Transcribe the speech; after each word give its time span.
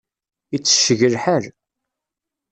Itecceg 0.55 0.99
lḥal. 1.13 1.45